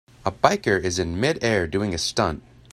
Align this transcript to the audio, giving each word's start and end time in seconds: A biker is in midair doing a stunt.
A 0.25 0.31
biker 0.31 0.83
is 0.83 0.97
in 0.97 1.19
midair 1.19 1.67
doing 1.67 1.93
a 1.93 1.99
stunt. 1.99 2.41